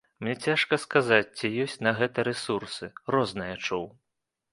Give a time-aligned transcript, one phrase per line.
[0.25, 3.85] Мне цяжка сказаць, ці ёсць на гэта рэсурсы, рознае чуў.